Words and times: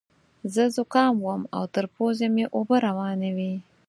زه 0.53 0.63
ذکام 0.77 1.13
وم 1.27 1.41
او 1.55 1.63
تر 1.75 1.85
پوزې 1.93 2.27
مې 2.35 2.45
اوبه 2.55 2.77
روانې 2.87 3.31
وې. 3.37 3.53